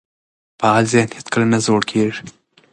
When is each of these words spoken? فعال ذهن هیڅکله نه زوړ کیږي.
فعال 0.59 0.85
ذهن 0.93 1.09
هیڅکله 1.17 1.45
نه 1.53 1.59
زوړ 1.65 1.81
کیږي. 1.91 2.23